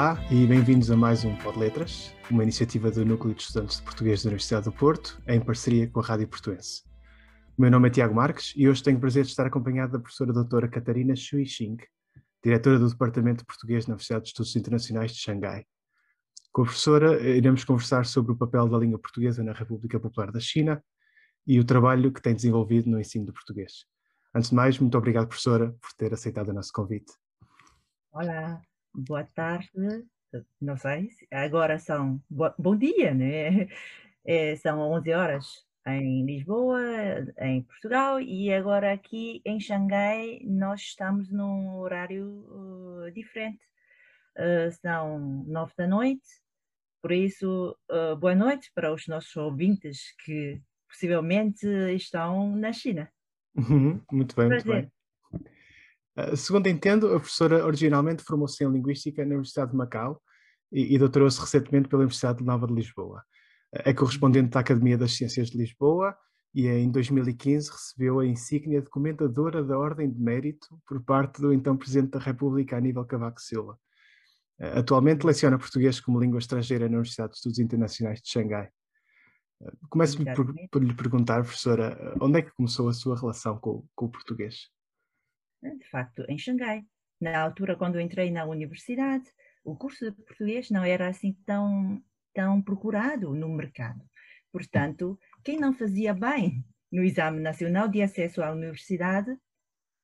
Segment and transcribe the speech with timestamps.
[0.00, 3.82] Olá e bem-vindos a mais um Pod Letras, uma iniciativa do Núcleo de Estudantes de
[3.82, 6.84] Português da Universidade do Porto, em parceria com a Rádio Portuense.
[7.54, 9.98] O meu nome é Tiago Marques e hoje tenho o prazer de estar acompanhado da
[9.98, 11.76] professora doutora Catarina Shui Xing,
[12.42, 15.66] diretora do Departamento de Português na Universidade de Estudos Internacionais de Xangai.
[16.50, 20.40] Com a professora iremos conversar sobre o papel da língua portuguesa na República Popular da
[20.40, 20.82] China
[21.46, 23.84] e o trabalho que tem desenvolvido no ensino do português.
[24.34, 27.12] Antes de mais, muito obrigado, professora, por ter aceitado o nosso convite.
[28.10, 28.62] Olá,
[28.94, 29.70] boa tarde.
[30.60, 32.22] Não sei, agora são.
[32.58, 33.68] Bom dia, né?
[34.22, 35.46] É, são 11 horas
[35.86, 36.78] em Lisboa,
[37.38, 43.64] em Portugal, e agora aqui em Xangai nós estamos num horário uh, diferente.
[44.36, 46.28] Uh, são nove da noite,
[47.00, 51.66] por isso, uh, boa noite para os nossos ouvintes que possivelmente
[51.96, 53.10] estão na China.
[53.56, 54.72] Uhum, muito bem, Prazer.
[54.72, 54.92] muito bem.
[56.16, 60.20] Uh, segundo entendo, a professora originalmente formou-se em Linguística na Universidade de Macau
[60.72, 63.22] e, e doutorou-se recentemente pela Universidade Nova de Lisboa
[63.72, 66.16] é correspondente da Academia das Ciências de Lisboa
[66.52, 71.52] e em 2015 recebeu a insígnia de comentadora da Ordem de Mérito por parte do
[71.52, 73.78] então Presidente da República, Aníbal Cavaco Silva.
[74.58, 78.68] Eh, atualmente leciona português como língua estrangeira na Universidade de Estudos Internacionais de Xangai.
[79.88, 84.06] Começo-me por, por, lhe perguntar, professora, onde é que começou a sua relação com, com
[84.06, 84.70] o português?
[85.62, 86.84] De facto, em Xangai.
[87.20, 89.24] Na altura, quando entrei na universidade,
[89.62, 92.02] o curso de português não era assim tão
[92.32, 94.00] tão procurado no mercado.
[94.52, 99.36] Portanto, quem não fazia bem no Exame Nacional de Acesso à Universidade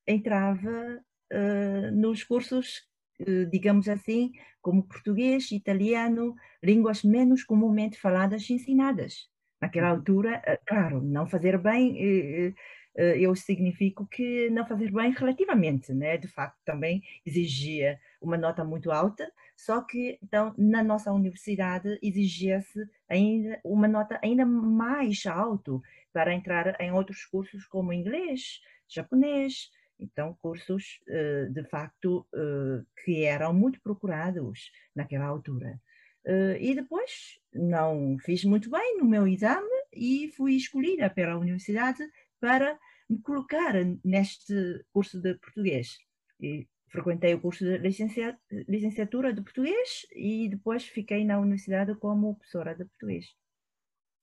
[0.07, 2.87] entrava uh, nos cursos,
[3.21, 9.29] uh, digamos assim, como português, italiano, línguas menos comumente faladas e ensinadas.
[9.61, 9.97] Naquela uhum.
[9.97, 12.55] altura, uh, claro, não fazer bem
[12.97, 16.17] eu significo que não fazer bem relativamente, né?
[16.17, 22.89] De facto, também exigia uma nota muito alta, só que então na nossa universidade exigia-se
[23.09, 30.37] ainda uma nota ainda mais alto para entrar em outros cursos como inglês, japonês, então
[30.41, 35.81] cursos eh, de facto eh, que eram muito procurados naquela altura.
[36.25, 42.03] Eh, e depois não fiz muito bem no meu exame e fui escolhida pela universidade
[42.41, 43.75] para me colocar
[44.05, 45.97] neste curso de português.
[46.41, 52.75] E frequentei o curso de licenciatura de português e depois fiquei na universidade como professora
[52.75, 53.27] de português.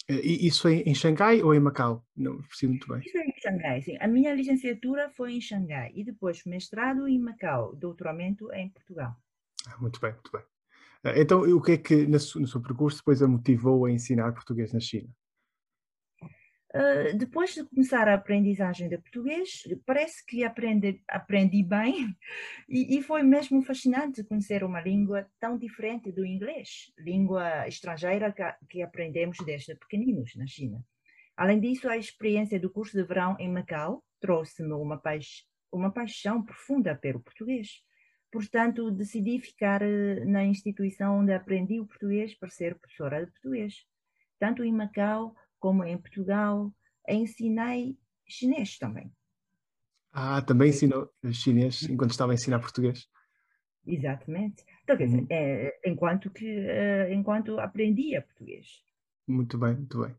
[0.09, 2.05] E isso é em Xangai ou em Macau?
[2.15, 2.99] Não percebi muito bem.
[2.99, 3.97] Isso é em Xangai, sim.
[4.01, 9.15] A minha licenciatura foi em Xangai e depois mestrado em Macau, doutoramento em Portugal.
[9.65, 10.41] Ah, muito bem, muito bem.
[11.05, 14.73] Ah, então, o que é que no seu percurso depois a motivou a ensinar português
[14.73, 15.09] na China?
[16.75, 22.17] Uh, depois de começar a aprendizagem de português, parece que aprendi, aprendi bem
[22.67, 28.43] e, e, foi mesmo fascinante conhecer uma língua tão diferente do inglês, língua estrangeira que,
[28.67, 30.83] que aprendemos desde pequeninos na China.
[31.37, 36.41] Além disso, a experiência do curso de verão em Macau trouxe-me uma, paix, uma paixão
[36.41, 37.83] profunda pelo português.
[38.31, 43.85] Portanto, decidi ficar uh, na instituição onde aprendi o português para ser professora de português,
[44.39, 46.75] tanto em Macau como em Portugal,
[47.07, 47.97] ensinei
[48.27, 49.09] chinês também.
[50.11, 53.07] Ah, também ensinou chinês enquanto estava a ensinar português?
[53.87, 54.65] Exatamente.
[54.83, 55.27] Então, quer dizer, uhum.
[55.29, 58.83] é, enquanto, que, uh, enquanto aprendia português.
[59.25, 60.13] Muito bem, muito bem.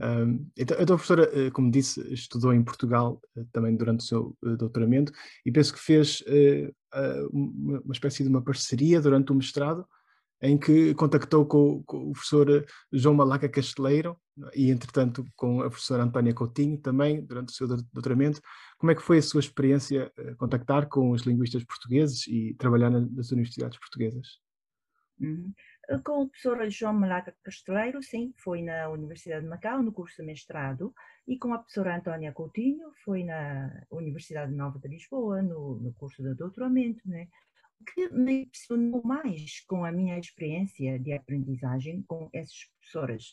[0.00, 4.36] Um, então, a professora, eh, como disse, estudou em Portugal uh, também durante o seu
[4.44, 5.10] uh, doutoramento
[5.44, 6.22] e penso que fez
[7.32, 9.84] uma, uma espécie de uma parceria durante o mestrado
[10.40, 14.16] em que contactou com, com, o professor João Malaca Casteleiro
[14.54, 18.40] e, entretanto, com a professora Antónia Coutinho também, durante o seu doutoramento.
[18.78, 22.90] Como é que foi a sua experiência uh, contactar com os linguistas portugueses e trabalhar
[22.90, 24.40] nas universidades portuguesas?
[25.20, 25.52] Uhum.
[26.04, 30.26] Com o professor João Malaca Casteleiro, sim, foi na Universidade de Macau, no curso de
[30.26, 30.94] mestrado,
[31.26, 36.22] e com a professora Antónia Coutinho, foi na Universidade Nova de Lisboa, no, no curso
[36.22, 37.26] de doutoramento, né?
[37.94, 43.32] que me impressionou mais com a minha experiência de aprendizagem com esses professores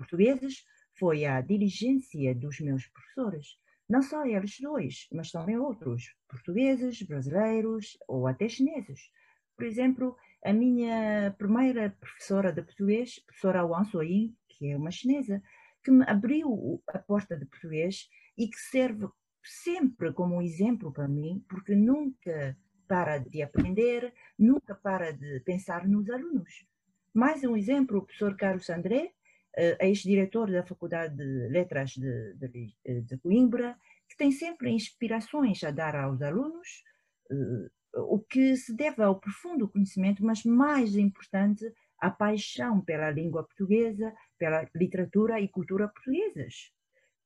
[0.00, 0.64] portugueses
[0.98, 3.58] foi a diligência dos meus professores.
[3.86, 9.10] Não só eles dois, mas também outros, portugueses, brasileiros ou até chineses.
[9.56, 15.42] Por exemplo, a minha primeira professora de português, professora Wang Soyin, que é uma chinesa,
[15.82, 18.08] que me abriu a porta de português
[18.38, 19.06] e que serve
[19.42, 22.56] sempre como um exemplo para mim, porque nunca
[22.88, 26.66] para de aprender, nunca para de pensar nos alunos.
[27.12, 29.12] Mais um exemplo, o professor Carlos André,
[29.56, 33.76] ex-diretor da Faculdade de Letras de, de, de, Coimbra,
[34.08, 36.82] que tem sempre inspirações a dar aos alunos,
[37.30, 43.44] eh, o que se deve ao profundo conhecimento, mas mais importante, a paixão pela língua
[43.44, 46.72] portuguesa, pela literatura e cultura portuguesas.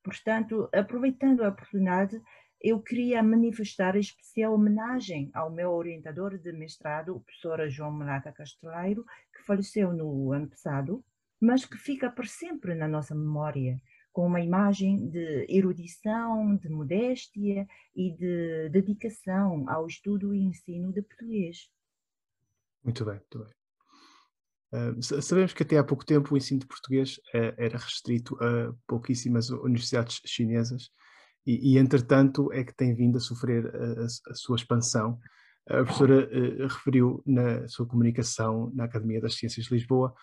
[0.03, 2.21] Portanto, aproveitando a oportunidade,
[2.61, 9.05] eu queria manifestar especial homenagem ao meu orientador de mestrado, o professor João Malata Casteleiro,
[9.35, 11.05] que faleceu no ano passado,
[11.41, 13.81] mas que fica por sempre na nossa memória,
[14.13, 21.03] com uma imagem de erudição, de modéstia e de dedicação ao estudo e ensino de
[21.03, 21.69] português.
[22.85, 23.55] Muito bem, muito bem.
[24.75, 28.75] Uh, sabemos que até há pouco tempo o ensino de português uh, era restrito a
[28.87, 30.91] pouquíssimas universidades chinesas
[31.47, 35.19] e, e, entretanto, é que tem vindo a sofrer a, a sua expansão.
[35.69, 40.15] A professora uh, referiu na sua comunicação na Academia das Ciências de Lisboa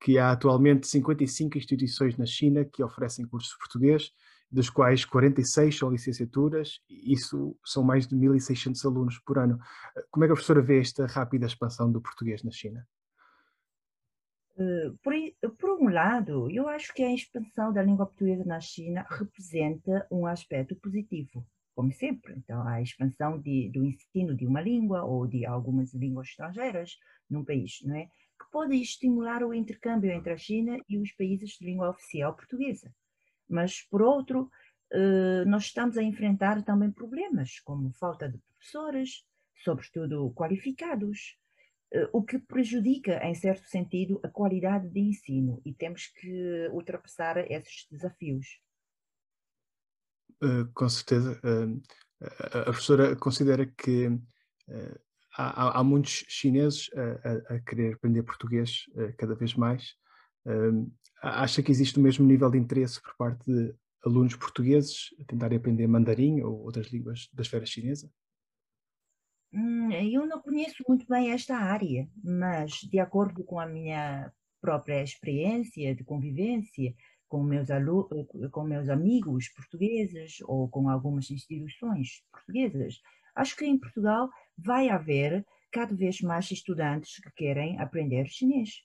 [0.00, 4.12] que há atualmente 55 instituições na China que oferecem cursos de português,
[4.50, 9.58] dos quais 46 são licenciaturas, e isso são mais de 1.600 alunos por ano.
[10.10, 12.86] Como é que a professora vê esta rápida expansão do português na China?
[14.58, 15.12] Eh, por,
[15.56, 20.26] por, um lado, eu acho que a expansão da língua portuguesa na China representa um
[20.26, 21.46] aspecto positivo,
[21.76, 22.34] como sempre.
[22.36, 26.98] Então, a expansão de, do ensino de uma língua ou de algumas línguas estrangeiras
[27.30, 28.08] num país, não é?
[28.40, 32.94] Que pode estimular o intercâmbio entre a China e os países de língua oficial portuguesa.
[33.48, 34.50] Mas, por outro,
[34.92, 39.24] eh, nós estamos a enfrentar também problemas, como falta de professores,
[39.62, 41.36] sobretudo qualificados,
[41.92, 47.38] eh, o que prejudica, em certo sentido, a qualidade de ensino e temos que ultrapassar
[47.50, 48.60] esses desafios.
[50.42, 51.40] Uh, com certeza.
[52.20, 54.08] A professora considera que
[55.38, 58.84] há, há, muitos chineses a, a, querer aprender português
[59.16, 59.94] cada vez mais.
[61.22, 63.74] acha que existe o mesmo nível de interesse por parte de
[64.04, 68.10] alunos portugueses a tentarem aprender mandarim ou outras línguas da esfera chinesa?
[69.52, 74.30] Hum, eu não conheço muito bem esta área, mas de acordo com a minha
[74.60, 76.94] própria experiência de convivência
[77.28, 77.68] com meus,
[78.50, 83.00] com meus amigos portugueses ou com algumas instituições portuguesas,
[83.34, 84.28] acho que em Portugal
[84.58, 88.82] vai haver cada vez mais estudantes que querem aprender chinês.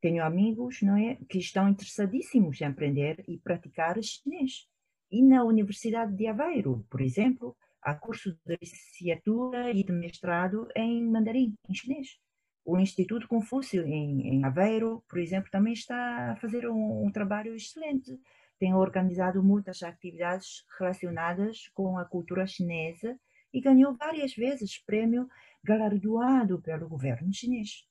[0.00, 4.66] Tenho amigos não é, que estão interessadíssimos em aprender e praticar chinês.
[5.10, 11.04] E na Universidade de Aveiro, por exemplo, Há curso de licenciatura e de mestrado em
[11.04, 12.16] mandarim, em chinês.
[12.64, 17.56] O Instituto Confúcio, em, em Aveiro, por exemplo, também está a fazer um, um trabalho
[17.56, 18.16] excelente.
[18.56, 23.18] Tem organizado muitas atividades relacionadas com a cultura chinesa
[23.52, 25.28] e ganhou várias vezes prêmio
[25.62, 27.86] galardoado pelo governo chinês.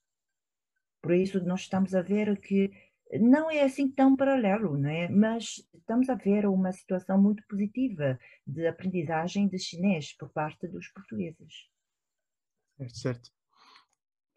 [1.00, 2.70] Por isso, nós estamos a ver que
[3.20, 5.08] não é assim tão paralelo, não é?
[5.08, 10.88] mas estamos a ver uma situação muito positiva de aprendizagem de chinês por parte dos
[10.88, 11.68] portugueses.
[12.76, 13.30] Certo, certo.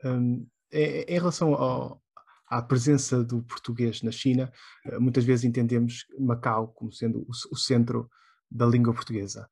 [0.04, 2.04] Um, em relação ao,
[2.48, 4.52] à presença do português na China,
[4.86, 8.10] eh, muitas vezes entendemos Macau como sendo o, o centro
[8.52, 9.50] da língua portuguesa.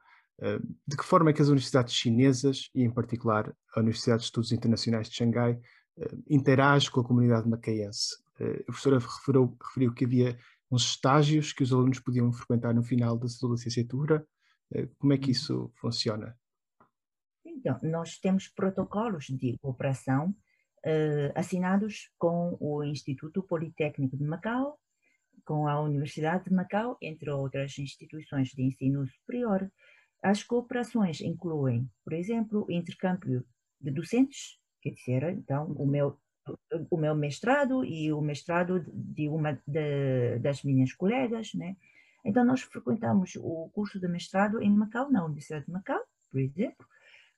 [0.85, 4.51] De que forma é que as universidades chinesas, e em particular a Universidade de Estudos
[4.51, 5.59] Internacionais de Xangai,
[5.97, 8.17] eh, interage com a comunidade macaense?
[8.39, 10.37] Eh, a professora referiu, referiu que havia
[10.69, 14.25] uns estágios que os alunos podiam frequentar no final da sua licenciatura.
[14.97, 15.31] Como é que uhum.
[15.31, 16.35] isso funciona?
[17.45, 20.35] Então, nós temos protocolos de cooperação
[20.85, 24.79] uh, assinados com o Instituto Politécnico de Macau,
[25.45, 29.71] com a Universidade de Macau, entre outras instituições de ensino superior.
[30.23, 33.45] As cooperações incluem, por exemplo, o intercâmbio
[33.79, 36.17] de docentes, quer dizer, então, o meu
[36.89, 41.77] o meu mestrado e o mestrado de uma de, das minhas colegas, né?
[42.25, 46.85] Então nós frequentamos o curso de mestrado em Macau, na Universidade de Macau, por exemplo,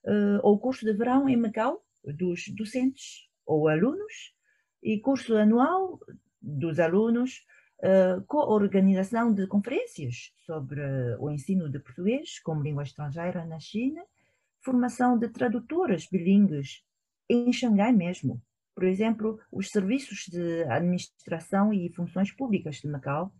[0.06, 4.34] uh, ou o curso de verão em Macau dos docentes ou alunos
[4.82, 6.00] e curso anual
[6.42, 7.46] dos alunos
[7.80, 10.82] uh, com a organização de conferências sobre
[11.20, 14.04] o ensino de português como língua estrangeira na China,
[14.62, 16.84] formação de tradutores bilíngues
[17.30, 18.42] em Xangai mesmo,
[18.76, 23.32] por exemplo, os serviços de administração e funções públicas de Macau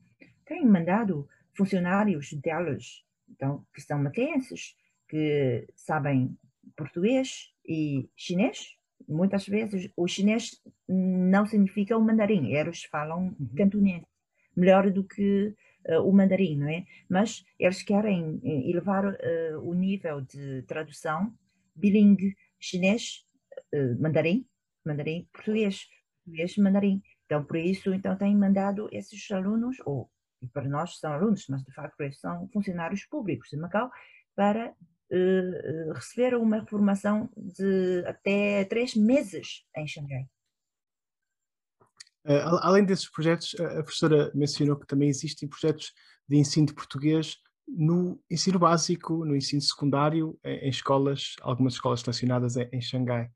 [0.46, 4.78] têm mandado funcionários delas, então, que são macaenses,
[5.10, 6.38] que sabem
[6.78, 8.78] português e chinês.
[9.08, 13.50] Muitas vezes o chinês não significa o mandarim, eles falam uhum.
[13.58, 14.04] cantonês
[14.56, 15.54] melhor do que
[15.90, 16.86] uh, o mandarim, não é?
[17.10, 21.34] Mas eles querem eh, elevar uh, o nível de tradução
[21.76, 24.46] bilingue chinês-mandarim
[24.86, 25.88] mandarim português,
[26.24, 27.02] português mandarim.
[27.26, 30.10] Então, por isso, então, têm mandado esses alunos, ou
[30.54, 33.90] para nós são alunos, mas de facto são funcionários públicos de Macau,
[34.36, 40.28] para uh, receberam uma formação de até três meses em Xangai.
[42.26, 45.94] Uh, além desses projetos, a professora mencionou que também existem projetos
[46.28, 52.56] de ensino de português no ensino básico, no ensino secundário, em, escolas, algumas escolas estacionadas
[52.58, 53.30] em, em Xangai.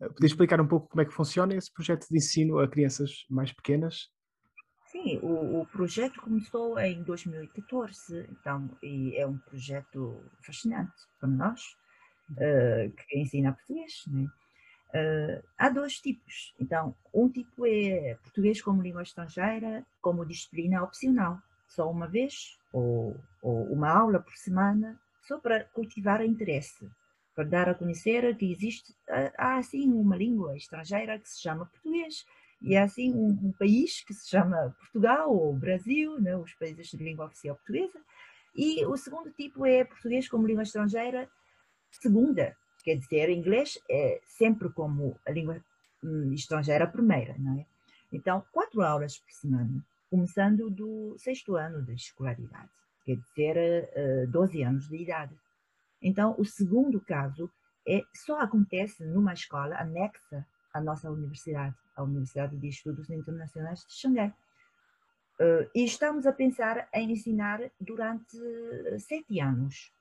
[0.00, 3.24] Uh, podia explicar um pouco como é que funciona esse projeto de ensino a crianças
[3.30, 4.08] mais pequenas?
[4.86, 11.60] Sim, o, o projeto começou em 2014, então e é um projeto fascinante para nós,
[12.32, 14.26] uh, que ensina português, né?
[14.94, 16.54] Uh, há dois tipos.
[16.60, 23.16] Então, um tipo é português como língua estrangeira, como disciplina opcional, só uma vez ou,
[23.40, 26.90] ou uma aula por semana, só para cultivar interesse,
[27.34, 28.94] para dar a conhecer que existe
[29.38, 32.26] há assim uma língua estrangeira que se chama português
[32.60, 36.88] e há assim um, um país que se chama Portugal ou Brasil, né, os países
[36.88, 38.00] de língua oficial portuguesa.
[38.54, 41.28] E o segundo tipo é português como língua estrangeira
[41.90, 45.62] segunda, Quer dizer, inglês é sempre como a língua
[46.02, 47.66] hum, estrangeira primeira, não é?
[48.12, 52.68] Então, quatro aulas por semana, começando do sexto ano de escolaridade,
[53.04, 55.34] quer dizer, 12 eh, anos de idade.
[56.02, 57.50] Então, o segundo caso
[57.88, 63.94] é, só acontece numa escola anexa à nossa universidade, a Universidade de Estudos Internacionais de
[63.94, 64.34] Xangai.
[65.40, 68.36] Uh, e estamos a pensar em ensinar durante
[69.00, 69.92] sete anos,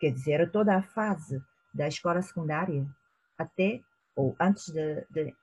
[0.00, 1.42] quer dizer, toda a fase
[1.72, 2.86] da escola secundária
[3.36, 3.80] até
[4.16, 4.72] ou antes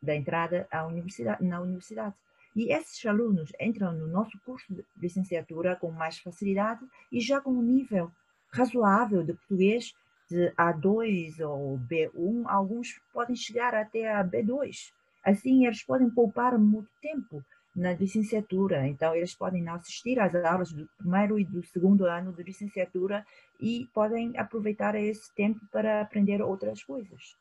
[0.01, 2.13] da entrada à universidade, na universidade.
[2.55, 7.51] E esses alunos entram no nosso curso de licenciatura com mais facilidade e já com
[7.51, 8.11] um nível
[8.51, 9.93] razoável de português
[10.29, 14.91] de A2 ou B1, alguns podem chegar até a B2.
[15.23, 17.43] Assim, eles podem poupar muito tempo
[17.75, 18.87] na licenciatura.
[18.87, 23.25] Então, eles podem assistir às aulas do primeiro e do segundo ano de licenciatura
[23.59, 27.35] e podem aproveitar esse tempo para aprender outras coisas.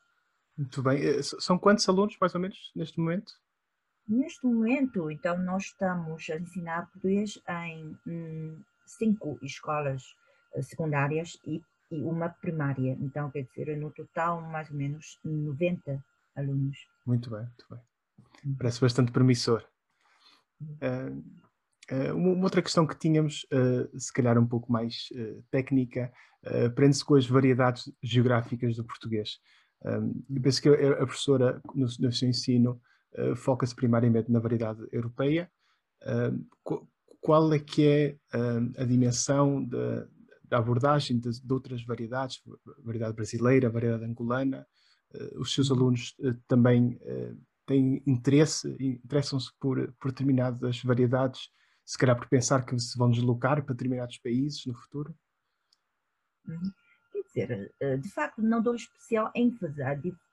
[0.56, 1.00] Muito bem.
[1.02, 3.32] Eh, são quantos alunos, mais ou menos, neste momento?
[4.06, 10.02] Neste momento, então, nós estamos a ensinar português em hum, cinco escolas
[10.54, 12.96] eh, secundárias e, e, uma primária.
[13.00, 16.04] Então, quer dizer, no total, mais ou menos 90
[16.36, 16.76] alunos.
[17.06, 17.80] Muito bem, muito bem.
[18.44, 18.56] Uhum.
[18.58, 19.64] Parece bastante promissor.
[20.82, 25.08] Uh, uh, uma outra questão que tínhamos, uh, se calhar um pouco mais
[25.50, 26.12] técnica,
[26.74, 29.38] prende-se com as variedades geográficas do português.
[29.82, 32.78] eu penso que a, professora, no, no, seu ensino,
[33.34, 35.50] foca-se primariamente na variedade europeia.
[37.18, 38.16] qual é que é
[38.76, 40.06] a dimensão de,
[40.44, 42.42] da abordagem de, de, outras variedades,
[42.84, 44.66] variedade brasileira, variedade angolana?
[45.36, 46.14] os seus alunos
[46.46, 46.98] também
[47.66, 51.50] têm interesse, interessam-se por, por determinadas variedades,
[51.84, 55.14] se calhar por pensar que se vão deslocar para determinados países no futuro?
[56.46, 56.72] Uhum.
[57.12, 59.82] Quer dizer, eh, de facto, não dou especial ênfase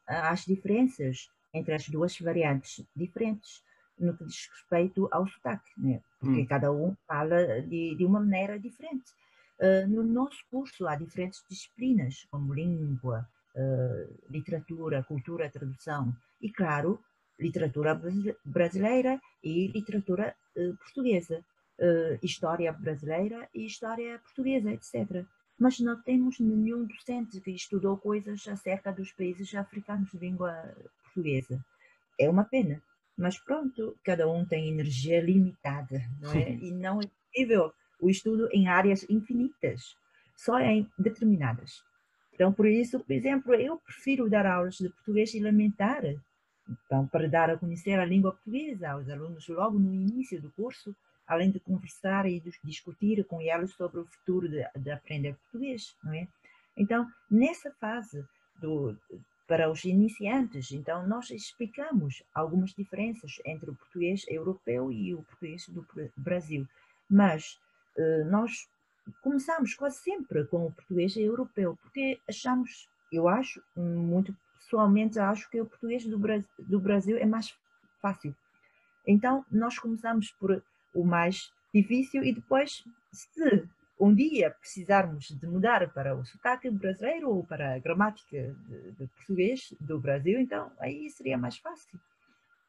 [0.08, 3.64] às diferenças entre as duas variantes diferentes
[4.00, 6.02] no que diz respeito ao sotaque, né?
[6.20, 6.46] porque hum.
[6.48, 9.12] cada um fala de, de uma maneira diferente.
[9.60, 17.00] Uh, no nosso curso há diferentes disciplinas, como língua, uh, literatura, cultura, tradução, e claro,
[17.42, 18.00] literatura
[18.46, 21.44] brasileira e literatura uh, portuguesa,
[21.80, 25.26] uh, história brasileira e história portuguesa, etc.
[25.60, 30.54] Mas não temos nenhum docente que estudou coisas acerca dos países africanos de língua
[31.04, 31.64] portuguesa.
[32.20, 32.82] É uma pena.
[33.18, 36.54] Mas pronto, cada um tem energia limitada, não é?
[36.54, 39.96] E não é possível o estudo em áreas infinitas,
[40.36, 41.84] só em determinadas.
[42.34, 46.02] Então, por isso, por exemplo, eu prefiro dar aulas de português elementar
[46.70, 50.96] então, para dar a conhecer a língua portuguesa aos alunos logo no início do curso,
[51.28, 55.96] além de conversar e de discutir com eles sobre o futuro de, de aprender português,
[56.04, 56.28] não é?
[56.78, 58.26] Então, nessa fase
[58.60, 58.98] do,
[59.48, 65.68] para os iniciantes, então nós explicamos algumas diferenças entre o português europeu e o português
[65.68, 66.68] do Brasil,
[67.10, 67.60] mas
[67.98, 68.70] eh, nós
[69.22, 74.36] começamos quase sempre com o português europeu, porque achamos, eu acho, muito
[74.72, 77.54] pessoalmente acho que o português do Brasil, do Brasil é mais
[78.02, 78.34] fácil.
[79.06, 80.64] Então, nós começamos por
[80.94, 83.68] o mais difícil e depois, se
[84.00, 89.08] um dia precisarmos de mudar para o sotaque brasileiro ou para a gramática de, de
[89.08, 92.00] português do Brasil, então aí seria mais fácil.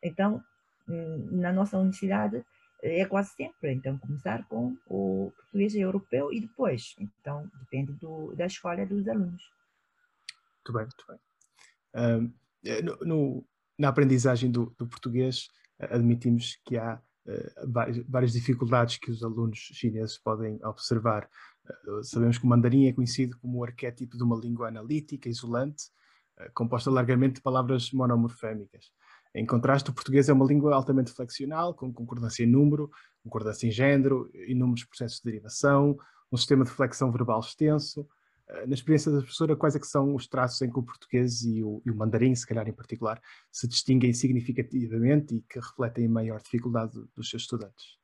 [0.03, 0.43] Então,
[0.89, 2.45] hum, na nossa universidade
[2.83, 8.47] é quase sempre, então começar com o português europeu e depois, então depende do, da
[8.47, 9.53] escolha dos alunos.
[10.57, 11.32] Muito bem, muito bem.
[11.95, 12.33] Uh,
[13.05, 13.45] no,
[13.79, 15.49] na aprendizagem do, do português,
[15.81, 17.01] uh, admitimos que há
[18.09, 21.31] várias dificuldades que os alunos chineses podem observar.
[22.03, 25.85] Sabemos que o mandarim é conhecido como o arquétipo de uma língua analítica, isolante,
[26.53, 28.91] composta largamente de palavras monomorfémicas.
[29.35, 32.91] Em contraste, o português é uma língua altamente flexional, com concordância em número,
[33.23, 35.97] concordância em género, inúmeros processos de derivação,
[36.31, 38.07] um sistema de flexão verbal extenso, eh,
[38.67, 41.63] na experiência da professora, quais é que são os traços em que o português e
[41.63, 46.11] o, e o, mandarim, se calhar em particular, se distinguem significativamente e que refletem a
[46.11, 47.99] maior dificuldade dos seus estudantes?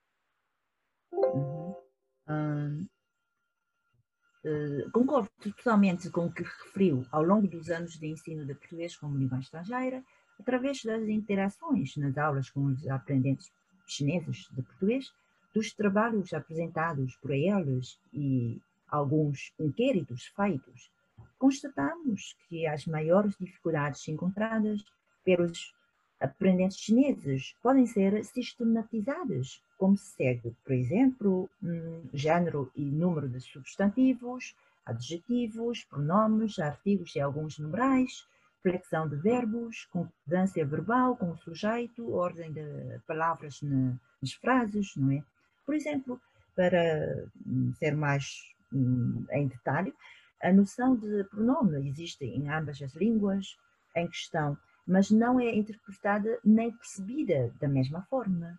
[1.12, 1.74] Uhum.
[4.44, 8.96] uh, concordo totalmente com o que referiu ao longo dos anos de ensino de português
[8.96, 10.02] como língua estrangeira,
[10.38, 13.50] através das interações nas aulas com os aprendentes
[13.86, 15.12] chineses de português,
[15.54, 20.90] dos trabalhos apresentados por eles e alguns inquéritos feitos,
[21.38, 24.84] constatamos que as maiores dificuldades encontradas
[25.24, 25.74] pelos
[26.20, 33.40] aprendentes chineses podem ser sistematizadas, como se segue, por exemplo, um, género e número de
[33.40, 38.26] substantivos, adjetivos, pronomes, artigos e alguns numerais,
[38.62, 45.22] flexão de verbos, concordância verbal com o sujeito, ordem de palavras nas frases, não é?
[45.64, 46.20] Por exemplo,
[46.56, 49.94] para hum, ser mais em detalhe,
[50.42, 53.56] a noção de pronome existe em ambas as línguas
[53.96, 54.56] em questão,
[54.86, 58.58] mas não é interpretada nem percebida da mesma forma.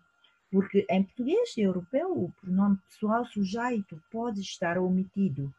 [0.50, 5.52] Porque em português europeu o pronome pessoal sujeito pode estar omitido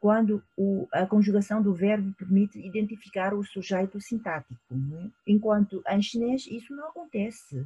[0.00, 4.60] quando o, a conjugação do verbo permite identificar o sujeito sintático,
[5.00, 5.08] é?
[5.24, 7.64] enquanto em chinês isso não acontece.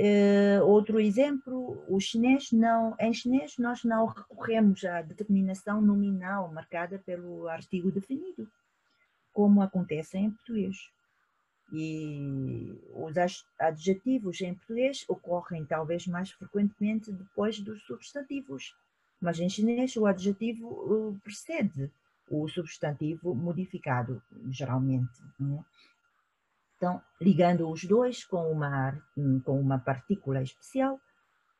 [0.00, 7.02] Uh, outro exemplo, o chinês não, em chinês nós não recorremos à determinação nominal marcada
[7.04, 8.48] pelo artigo definido,
[9.32, 10.76] como acontece em português.
[11.72, 13.12] E os
[13.58, 18.76] adjetivos em português ocorrem talvez mais frequentemente depois dos substantivos,
[19.20, 21.90] mas em chinês o adjetivo eh, precede
[22.30, 25.20] o substantivo modificado, geralmente.
[25.40, 25.64] É?
[26.78, 28.96] Então, ligando os dois com uma,
[29.44, 31.00] com uma partícula especial,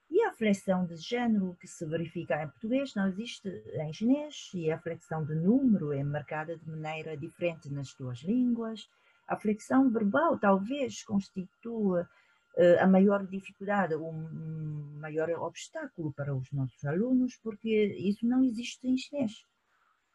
[0.09, 4.71] e a flexão de género que se verifica em português não existe em chinês, e
[4.71, 8.89] a flexão de número é marcada de maneira diferente nas duas línguas.
[9.27, 12.09] A flexão verbal talvez constitua
[12.57, 18.45] uh, a maior dificuldade, o um maior obstáculo para os nossos alunos, porque isso não
[18.45, 19.33] existe em chinês.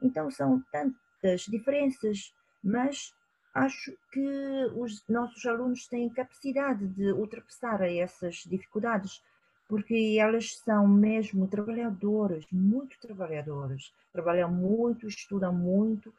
[0.01, 3.13] Então são tantas diferenças, mas
[3.53, 9.21] acho que os nossos alunos têm capacidade de ultrapassar essas dificuldades,
[9.69, 16.09] porque elas são mesmo trabalhadoras, muito trabalhadoras, trabalham muito, estudam muito.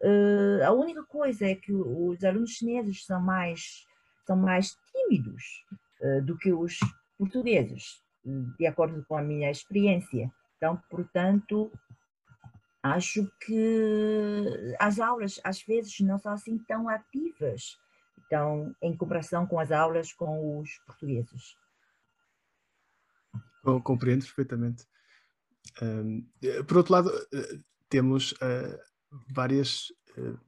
[0.00, 3.86] Uh, a única coisa é que os alunos chineses são mais,
[4.26, 5.64] são mais tímidos
[6.00, 6.78] uh, do que os
[7.18, 8.00] portugueses,
[8.58, 10.30] de acordo com a minha experiência.
[10.56, 11.70] Então, portanto,
[12.94, 17.78] Acho que as aulas às vezes não são assim tão ativas,
[18.26, 21.56] então, em comparação com as aulas com os portugueses.
[23.82, 24.86] Compreendo perfeitamente.
[25.82, 26.24] Um,
[26.66, 28.78] por outro lado, eh, temos uh,
[29.34, 30.38] várias, uh,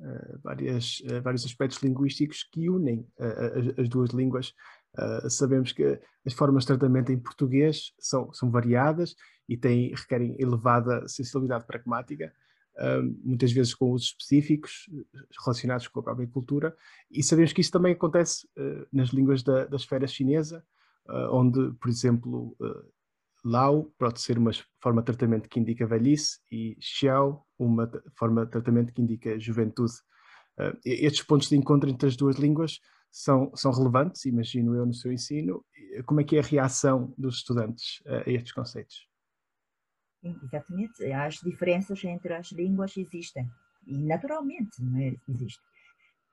[0.00, 3.06] uh, várias, vários aspectos linguísticos que unem
[3.78, 4.54] as, duas línguas.
[5.28, 9.14] Sabemos que as formas de tratamento em português são, são variadas
[9.48, 12.32] e têm, requerem elevada sensibilidade pragmática,
[13.22, 14.88] muitas vezes com usos específicos
[15.44, 16.76] relacionados com a própria cultura,
[17.10, 20.64] e sabemos que isso também acontece uh, nas línguas da, da esfera chinesa,
[21.08, 22.92] uh, onde, por exemplo, uh,
[23.44, 28.52] Lao pode ser uma forma de tratamento que indica velhice e Xiao uma forma de
[28.52, 29.94] tratamento que indica juventude.
[30.84, 32.78] estes pontos de encontro entre as duas línguas
[33.12, 35.62] são, são relevantes, imagino eu, no seu ensino.
[36.06, 39.06] Como é que é a reação dos estudantes a estes conceitos?
[40.24, 43.50] Exatamente, as diferenças entre as línguas existem
[43.86, 45.14] e naturalmente não é?
[45.28, 45.64] existem.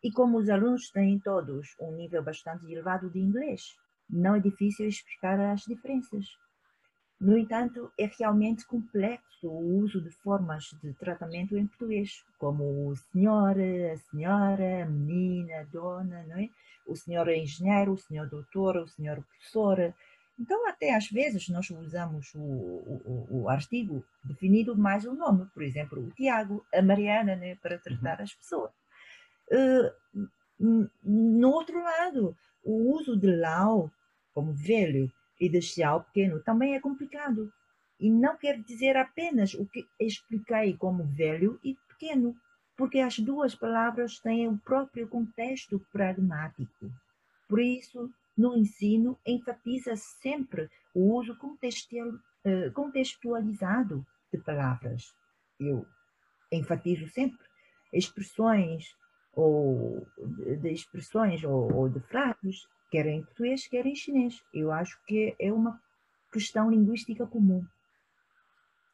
[0.01, 3.75] E como os alunos têm todos um nível bastante elevado de inglês,
[4.09, 6.25] não é difícil explicar as diferenças.
[7.19, 12.95] No entanto, é realmente complexo o uso de formas de tratamento em português, como o
[12.95, 16.49] senhor, a senhora, a menina, a dona, não é?
[16.87, 19.93] o senhor engenheiro, o senhor doutor, o senhor professor,
[20.39, 25.61] então, até às vezes, nós usamos o, o, o artigo definido mais o nome, por
[25.61, 28.23] exemplo, o Tiago, a Mariana, né, para tratar uhum.
[28.23, 28.71] as pessoas.
[29.51, 33.91] Uh, no outro lado, o uso de Lao
[34.33, 37.51] como velho e de Xiao pequeno também é complicado.
[37.99, 42.35] E não quer dizer apenas o que expliquei como velho e pequeno,
[42.77, 46.91] porque as duas palavras têm o próprio contexto pragmático.
[47.47, 51.37] Por isso, no ensino enfatiza sempre o uso
[52.45, 55.13] eh, contextualizado de palavras.
[55.59, 55.85] Eu
[56.51, 57.45] enfatizo sempre
[57.91, 58.95] expressões
[59.33, 64.41] ou de expressões ou, ou de frases, quer em português, quer em chinês.
[64.53, 65.79] Eu acho que é uma
[66.31, 67.65] questão linguística comum.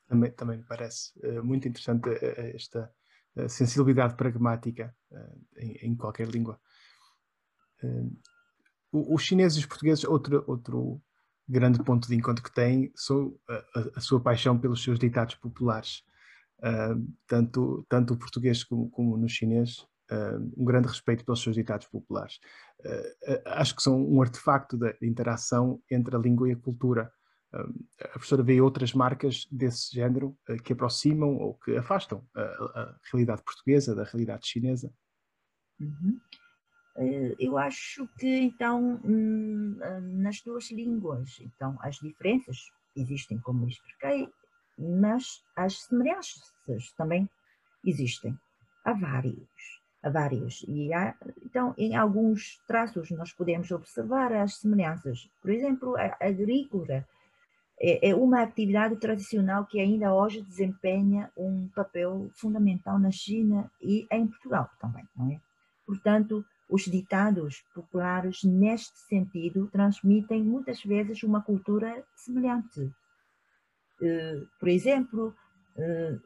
[0.07, 2.91] Também, também me parece uh, muito interessante uh, esta
[3.35, 4.95] uh, sensibilidade pragmática
[5.57, 6.59] em, qualquer língua.
[8.91, 11.01] os chineses e os portugueses, outro, outro
[11.47, 16.03] grande ponto de encontro que têm são a, a sua paixão pelos seus ditados populares.
[17.27, 19.87] tanto, tanto o português como, como no chinês,
[20.55, 22.39] um grande respeito pelos seus ditados populares.
[23.45, 27.11] acho que são um artefacto da interação entre a língua e a cultura
[28.01, 32.99] a professora vê outras marcas desse género uh, que aproximam ou que afastam a, a,
[33.11, 34.93] realidade portuguesa da realidade chinesa?
[35.79, 36.19] Uhum.
[36.97, 39.77] Uh, eu acho que então hum,
[40.21, 42.57] nas duas línguas, então as diferenças
[42.95, 44.29] existem, como expliquei,
[44.77, 46.41] mas as semelhanças
[46.97, 47.29] também
[47.85, 48.37] existem.
[48.85, 50.65] Há vários, vários.
[50.67, 55.29] E há, então, em alguns traços nós podemos observar as semelhanças.
[55.41, 57.05] Por exemplo, a agrícola
[57.79, 64.07] é, é uma atividade tradicional que ainda hoje desempenha um papel fundamental na China e
[64.11, 65.39] em Portugal também, não é?
[65.85, 72.91] Portanto, os ditados populares, neste sentido, transmitem muitas vezes uma cultura semelhante.
[74.01, 75.35] Eh, por exemplo,
[75.77, 76.17] eh,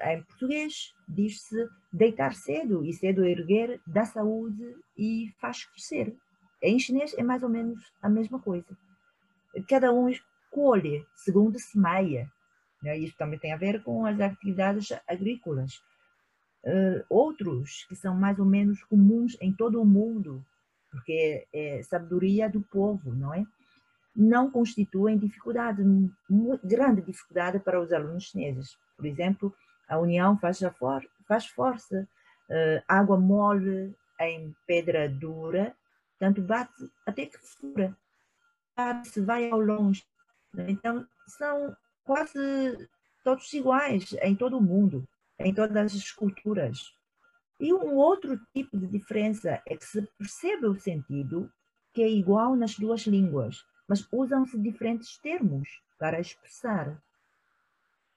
[0.00, 6.16] em português diz-se deitar cedo e cedo erguer dá saúde e faz crescer.
[6.62, 8.76] Em chinês é mais ou menos a mesma coisa.
[9.68, 10.12] Cada um
[10.50, 12.30] colhe, segundo semeia.
[12.82, 12.98] Né?
[12.98, 15.80] Isso também tem a ver com as atividades agrícolas.
[16.64, 20.44] Uh, outros que são mais ou menos comuns em todo o mundo,
[20.90, 23.44] porque é, é sabedoria do povo, não é?
[24.14, 25.82] Não constituem dificuldade,
[26.64, 28.76] grande dificuldade para os alunos chineses.
[28.96, 29.54] Por exemplo,
[29.88, 32.08] a união faz, a for, faz força,
[32.50, 35.74] uh, água mole em pedra dura,
[36.18, 37.96] tanto bate até que fura.
[39.04, 40.04] Se vai ao longe,
[40.56, 42.88] então, são quase
[43.24, 45.06] todos iguais em todo o mundo,
[45.38, 46.94] em todas as culturas.
[47.60, 51.52] E um outro tipo de diferença é que se percebe o sentido
[51.92, 57.02] que é igual nas duas línguas, mas usam-se diferentes termos para expressar.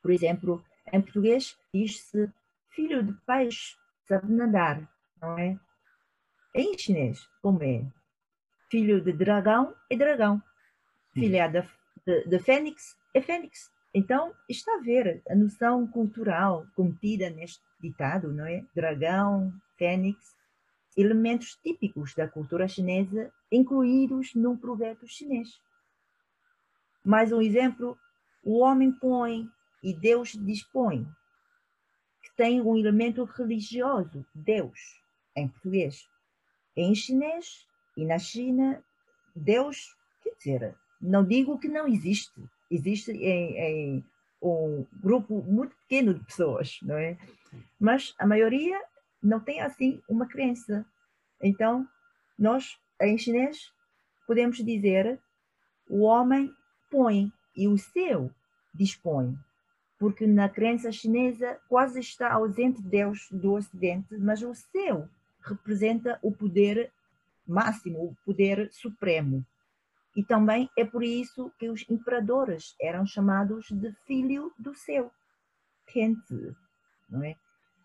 [0.01, 2.31] Por exemplo, em português diz-se
[2.69, 3.75] filho de peixe
[4.07, 4.87] sabe nadar,
[5.21, 5.57] não é?
[6.53, 7.85] Em chinês, como é?
[8.69, 10.41] Filho de dragão é dragão.
[11.13, 11.65] Filha da
[12.05, 13.71] de, de Fênix é Fênix.
[13.93, 18.65] Então, está a ver a noção cultural contida neste ditado, não é?
[18.73, 20.35] Dragão, Fênix,
[20.95, 25.61] elementos típicos da cultura chinesa incluídos num provérbio chinês.
[27.03, 27.97] Mais um exemplo,
[28.43, 29.49] o homem põe
[29.81, 31.07] e Deus dispõe,
[32.21, 35.01] que tem um elemento religioso, Deus,
[35.35, 36.07] em português.
[36.75, 37.67] Em chinês
[37.97, 38.83] e na China,
[39.35, 44.05] Deus, quer dizer, não digo que não existe, existe em, em
[44.41, 47.17] um grupo muito pequeno de pessoas, não é?
[47.79, 48.81] Mas a maioria
[49.21, 50.85] não tem assim uma crença.
[51.41, 51.87] Então,
[52.37, 53.71] nós em chinês
[54.25, 55.19] podemos dizer
[55.89, 56.53] o homem
[56.89, 58.31] põe e o seu
[58.73, 59.37] dispõe,
[60.01, 65.07] porque na crença chinesa quase está ausente Deus do Ocidente, mas o seu
[65.43, 66.91] representa o poder
[67.47, 69.45] máximo, o poder supremo.
[70.15, 75.11] E também é por isso que os imperadores eram chamados de filho do seu,
[75.85, 76.55] Kente,
[77.07, 77.35] não é?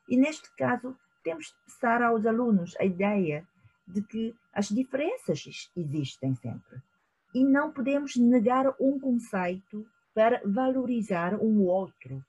[0.08, 3.46] E neste caso, temos de passar aos alunos a ideia
[3.86, 6.80] de que as diferenças existem sempre
[7.34, 12.24] e não podemos negar um conceito para valorizar um outro.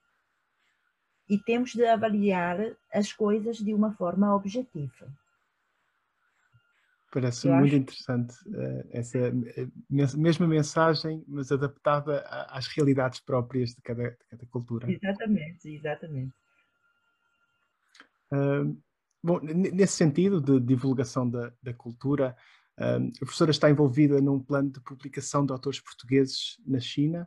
[1.29, 5.07] E temos de avaliar as coisas de uma forma objetiva.
[7.09, 7.75] Parece muito acho...
[7.77, 12.19] interessante uh, essa eh, mesma mensagem, mas adaptada
[12.49, 14.91] às realidades próprias de cada, de cada cultura.
[14.91, 16.35] Exatamente, exatamente.
[18.33, 18.77] Uh,
[19.23, 22.35] bom, nesse sentido de divulgação da, da cultura,
[22.77, 27.25] uh, a professora está envolvida num plano de publicação de autores portugueses na China,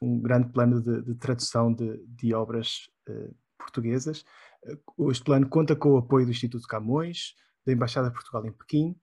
[0.00, 2.90] um grande plano de, de tradução de, de obras
[3.58, 4.24] portuguesas.
[5.10, 8.96] Este plano conta com o apoio do Instituto Camões, da Embaixada de Portugal em Pequim,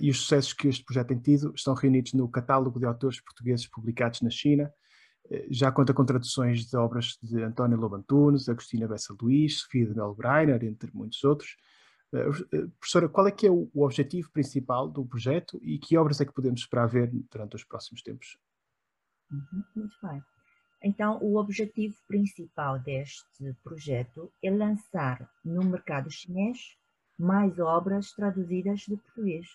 [0.00, 3.66] e os sucessos que este projeto tem tido estão reunidos no catálogo de autores portugueses
[3.66, 4.72] publicados na China.
[5.50, 10.14] Já conta com traduções de obras de António Lobantunes, Agostina Bessa Luís, Sofia de Mel
[10.14, 11.56] Breiner, entre muitos outros.
[12.78, 16.32] professora, qual é que é o objetivo principal do projeto e que obras é que
[16.32, 18.38] podemos esperar ver durante os próximos tempos?
[19.34, 20.22] Uhum, muito bem.
[20.82, 26.76] Então, o objetivo principal deste projeto é lançar no mercado chinês
[27.18, 29.46] mais obras traduzidas de português,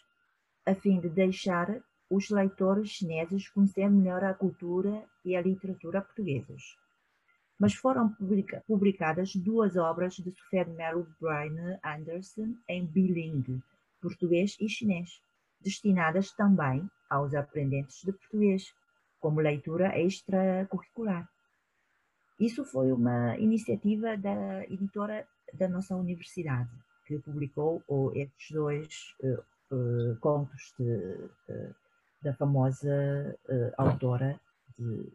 [0.65, 6.75] a fim de deixar os leitores chineses conhecer melhor a cultura e a literatura portuguesas.
[7.59, 13.61] Mas foram publica publicadas duas obras de Sofia de Mello Brian Anderson em bilingue,
[14.01, 15.21] português e chinês,
[15.61, 18.73] destinadas também aos aprendentes de português,
[19.19, 21.27] como leitura extracurricular.
[22.39, 26.69] Isso foi uma iniciativa da editora da nossa universidade,
[27.05, 27.83] que publicou
[28.15, 30.89] estes dois uh, uh, contos de,
[31.49, 31.75] uh,
[32.21, 33.37] da famosa
[33.77, 34.39] autora
[34.77, 35.11] de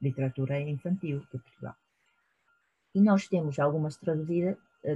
[0.00, 1.74] literatura infantil de Portugal.
[2.94, 3.98] E nós temos algumas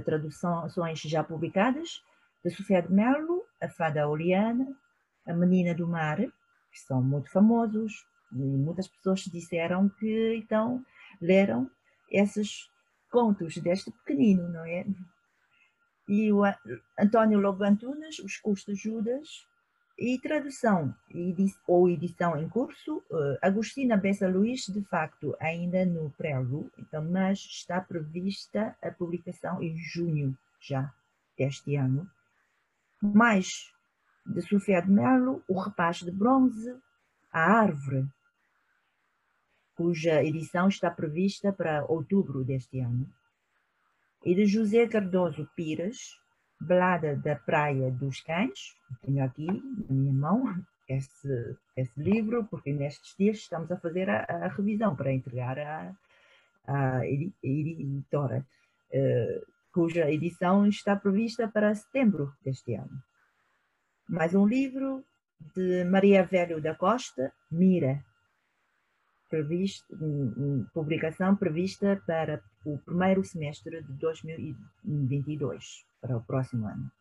[0.05, 2.01] traduções já publicadas,
[2.43, 4.67] de Sofia de Mello, A Fada Oleana,
[5.25, 10.83] A Menina do Mar, que são muito famosos, e muitas pessoas disseram que então
[11.21, 11.69] leram
[12.09, 12.69] esses
[13.09, 14.85] contos deste pequenino, não é?
[16.07, 16.41] E o
[16.99, 19.47] António Lobo Antunes, Os Custos Judas,
[19.97, 20.93] e tradução
[21.65, 27.39] ou edição em curso, uh, Agostina Bessa Luiz, de facto, ainda no prelo, então, mas
[27.39, 30.93] está prevista a publicação em junho já
[31.37, 32.09] deste ano.
[33.01, 33.71] Mais
[34.25, 36.75] de Sofia de Melo, O Rapaz de Bronze,
[37.31, 38.05] A Árvore,
[39.75, 43.07] cuja edição está prevista para outubro deste ano,
[44.23, 46.19] e de José Cardoso Pires,
[46.59, 50.55] Belada da Praia dos Cães, tenho aqui na minha mão
[50.87, 57.01] esse, esse livro, porque nestes dias estamos a fazer a, a revisão para entregar à,
[57.43, 58.45] editora,
[58.91, 63.03] uh, cuja edição está prevista para setembro deste ano.
[64.07, 65.03] Mais um livro
[65.53, 68.03] de Maria Velho da Costa, Mira,
[70.73, 76.91] publicação prevista para o primeiro semestre de 2022, para o próximo ano.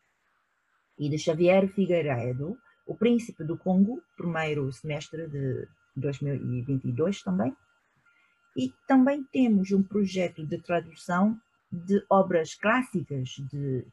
[0.98, 5.66] E de Xavier Figueiredo, O Príncipe do Congo, primeiro semestre de
[5.96, 7.56] 2022 também.
[8.56, 11.40] E também temos um projeto de tradução
[11.72, 13.84] de obras clássicas de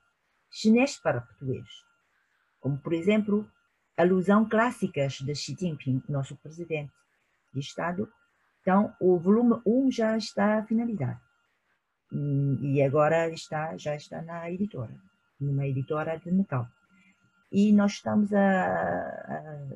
[0.52, 1.68] chinês para português,
[2.60, 3.50] como, por exemplo,
[3.98, 6.92] Alusão Clássicas de Xi Jinping, nosso presidente
[7.54, 8.12] de Estado,
[8.62, 11.20] então, o volume 1 já está finalizado.
[12.62, 14.94] E agora está, já está na editora,
[15.40, 16.68] numa editora de Macau.
[17.52, 19.68] E nós estamos, a, a,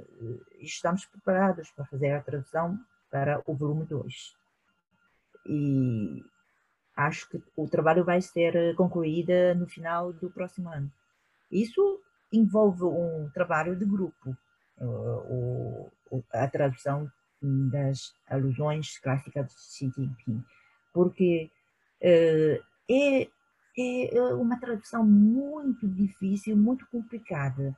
[0.60, 4.36] estamos preparados para fazer a tradução para o volume 2.
[5.48, 6.24] E
[6.96, 10.92] acho que o trabalho vai ser concluído no final do próximo ano.
[11.52, 14.38] Isso envolve um trabalho de grupo.
[16.32, 20.44] a tradução das alusões clássicas de Xi Jinping,
[20.94, 21.50] porque
[22.02, 23.30] uh, é,
[23.78, 27.78] é uma tradução muito difícil, muito complicada,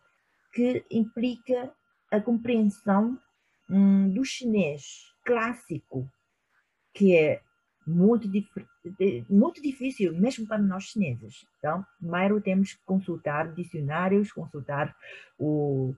[0.53, 1.71] que implica
[2.11, 3.19] a compreensão
[3.69, 6.09] um, do chinês clássico,
[6.93, 7.41] que é
[7.85, 8.29] muito,
[9.29, 11.45] muito difícil, mesmo para nós chineses.
[11.57, 14.95] Então, primeiro temos que consultar dicionários, consultar
[15.37, 15.95] o,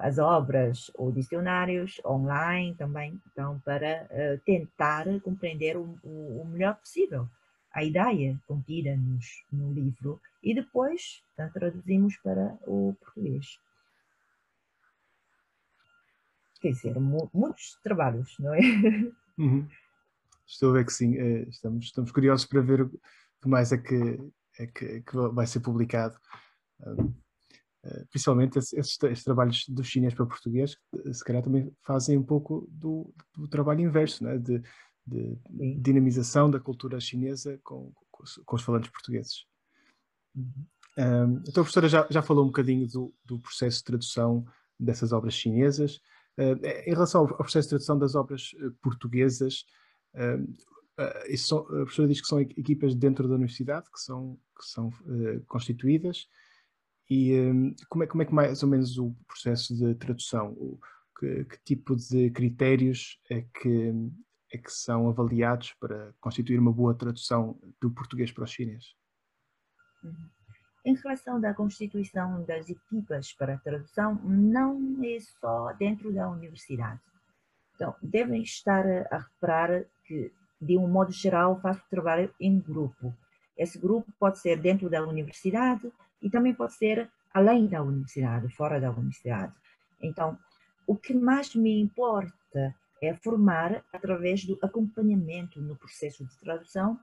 [0.00, 7.28] as obras ou dicionários online também, então para uh, tentar compreender o, o, melhor possível
[7.72, 13.60] a ideia contida nos, no livro e depois então, traduzimos para o português.
[16.60, 18.60] Quer dizer, mu muitos trabalhos, não é?
[19.38, 19.66] Uhum.
[20.46, 22.90] Estou a ver que sim, eh, estamos, estamos curiosos para ver o
[23.40, 24.18] que mais é que,
[24.58, 26.14] é que, que vai ser publicado.
[26.82, 27.29] Eh,
[28.10, 30.76] principalmente esses, esses, trabalhos dos chineses para português,
[31.12, 34.36] se calhar também fazem um pouco do, do trabalho inverso, né?
[34.38, 34.62] de,
[35.06, 35.38] de
[35.80, 39.44] dinamização da cultura chinesa com, com, os, com os falantes portugueses.
[40.36, 44.44] Um, então a professora já, já falou um bocadinho do, do processo de tradução
[44.78, 45.96] dessas obras chinesas.
[46.38, 49.64] Uh, em relação ao, ao, processo de tradução das obras uh, portuguesas,
[50.14, 54.92] uh, são, a professora diz que são equipas dentro da universidade que são, que são
[55.46, 56.26] constituídas
[57.10, 60.52] e um, como, é, como é que mais ou menos o processo de tradução?
[60.52, 60.78] O,
[61.18, 63.92] que, que, tipo de critérios é que,
[64.52, 68.94] é que são avaliados para constituir uma boa tradução do português para o chinês?
[70.84, 77.00] Em relação da constituição das equipas para a tradução, não é só dentro da universidade.
[77.74, 83.12] Então, devem estar a reparar que, de um modo geral, faço trabalho em grupo.
[83.58, 88.80] Esse grupo pode ser dentro da universidade, e também pode ser além da universidade, fora
[88.80, 89.52] da universidade.
[90.00, 90.38] Então,
[90.86, 96.98] o que mais me importa é formar, através do acompanhamento no processo de tradução,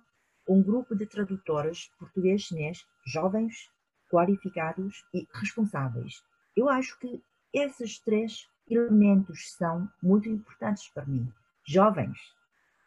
[0.47, 3.69] um grupo de tradutores português-chinês jovens,
[4.09, 6.23] qualificados e responsáveis.
[6.55, 7.21] Eu acho que
[7.53, 11.31] esses três elementos são muito importantes para mim.
[11.65, 12.17] Jovens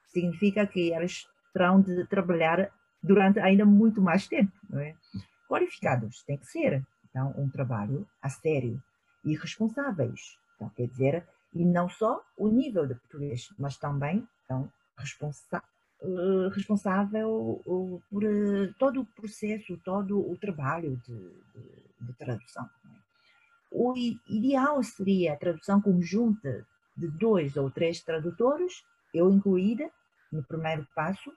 [0.06, 2.70] significa que eles terão de trabalhar
[3.02, 4.94] durante ainda muito mais tempo, não é?
[5.50, 6.86] Qualificados, tem que ser.
[7.08, 8.80] Então, um trabalho a sério
[9.24, 10.38] e responsáveis.
[10.54, 15.60] Então, quer dizer, e não só o nível de português, mas também então, responsa
[16.00, 17.60] eh, responsável
[18.08, 22.64] por eh, todo o processo, todo o trabalho de, de, de tradução.
[22.64, 23.00] É?
[23.72, 23.94] O
[24.28, 26.64] ideal seria a tradução conjunta
[26.96, 29.90] de dois ou três tradutores, eu incluída,
[30.30, 31.32] no primeiro passo,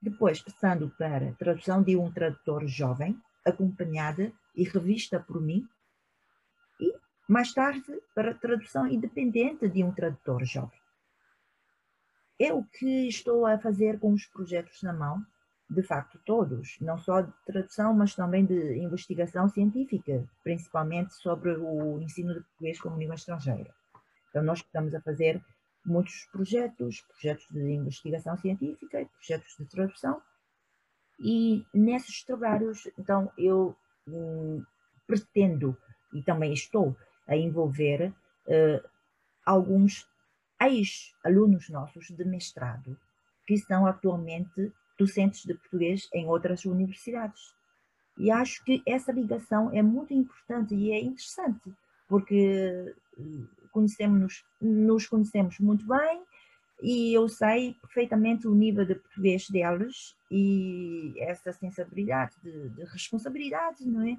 [0.00, 5.66] depois passando para a tradução de um tradutor jovem, acompanhada e revista por mim,
[6.80, 6.94] e
[7.28, 10.80] mais tarde para tradução independente de um tradutor jovem.
[12.38, 15.24] É o que estou a fazer com os projetos na mão,
[15.70, 22.00] de facto todos, não só de tradução, mas também de investigação científica, principalmente sobre o
[22.00, 23.72] ensino de português como língua estrangeira.
[24.28, 25.42] Então nós estamos a fazer
[25.84, 30.20] muitos projetos, projetos de investigação científica e projetos de tradução,
[31.22, 33.76] e nesses trabalhos, então, eu
[34.08, 34.64] hum,
[35.06, 35.76] pretendo
[36.12, 36.96] e também estou
[37.28, 38.12] a envolver
[38.46, 38.88] uh,
[39.46, 40.08] alguns
[40.60, 42.98] ex-alunos nossos de mestrado,
[43.46, 47.54] que são atualmente docentes de português em outras universidades.
[48.18, 51.72] E acho que essa ligação é muito importante e é interessante,
[52.08, 56.20] porque hum, conhecemos, nos conhecemos muito bem
[56.82, 63.86] e eu sei perfeitamente o nível de português deles e essa sensibilidade de, de responsabilidade,
[63.86, 64.16] não é?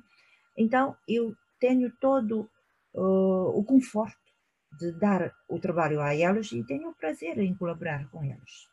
[0.57, 2.49] Então eu tenho todo
[2.93, 4.17] uh, o conforto
[4.79, 8.69] de dar o trabalho a elas e tenho o prazer em colaborar com eles.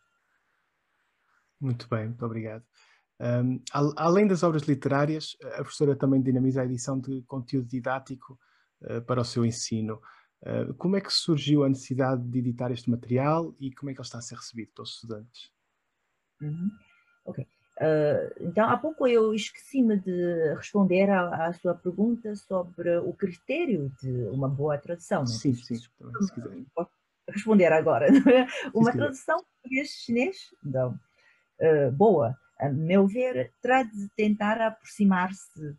[1.61, 2.65] Muito bem, muito obrigado.
[3.21, 8.39] Um, além das obras literárias, a professora também dinamiza a edição de conteúdo didático
[8.83, 10.01] uh, para o seu ensino.
[10.43, 14.01] Uh, como é que surgiu a necessidade de editar este material e como é que
[14.01, 15.53] ele está a ser recebido pelos estudantes?
[16.41, 16.71] Uhum.
[17.27, 17.47] Ok.
[17.81, 23.91] Uh, então, há pouco eu esqueci-me de responder à, à, sua pergunta sobre o critério
[24.03, 25.21] de uma boa tradução.
[25.21, 25.27] Né?
[25.27, 26.65] Sim, sim, se quiser.
[26.75, 26.91] Posso
[27.29, 28.07] responder agora.
[28.09, 28.47] É?
[28.75, 30.99] Uma tradução português-chinês, então,
[31.61, 35.75] uh, boa, a meu ver, trata de tentar aproximar-se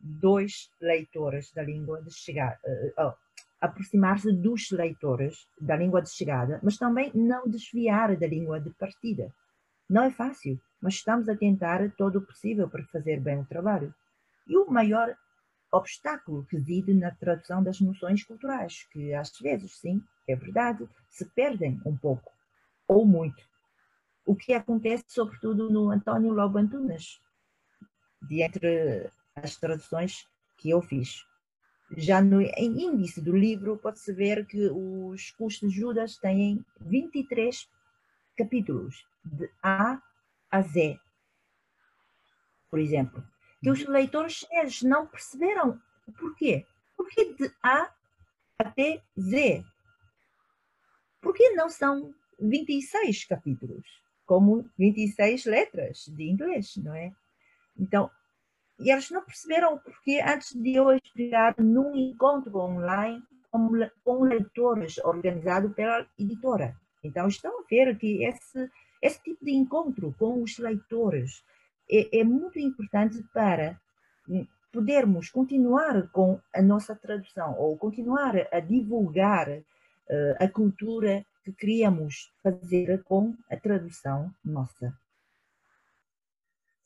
[0.00, 2.58] dois leitores da língua de chegar,
[2.98, 3.12] uh,
[3.60, 9.32] aproximar-se dos leitores da língua de chegada, mas também não desviar da língua de partida.
[9.88, 13.94] Não é fácil, mas estamos a tentar todo o possível para fazer bem o trabalho.
[14.46, 15.14] E o maior
[15.72, 21.80] obstáculo reside na tradução das noções culturais, que às vezes, sim, é verdade, se perdem
[21.84, 22.32] um pouco,
[22.88, 23.42] ou muito.
[24.24, 27.20] O que acontece sobretudo no António Lobo Antunes,
[28.22, 31.24] de entre as traduções que eu fiz.
[31.96, 37.68] Já no índice do livro pode-se ver que os custos de Judas têm 23
[38.36, 40.00] capítulos, de A
[40.50, 40.98] a Z.
[42.70, 43.22] Por exemplo,
[43.62, 46.64] que os leitores chineses não perceberam o porquê.
[46.96, 47.92] Porquê de A
[48.58, 49.64] até Z?
[51.20, 53.84] Porquê não são 26 capítulos,
[54.24, 57.12] como 26 letras de inglês, não é?
[57.76, 58.10] Então,
[58.80, 65.70] e eles não perceberam porque antes de eu explicar num encontro online com, leitores organizado
[65.70, 66.76] pela editora.
[67.04, 68.70] Então estão a ver que esse,
[69.02, 71.44] esse tipo de encontro com os leitores
[71.90, 73.78] é, é muito importante para
[74.72, 79.62] podermos continuar com a nossa tradução ou continuar a divulgar uh,
[80.38, 84.94] a cultura que queríamos fazer com a tradução nossa.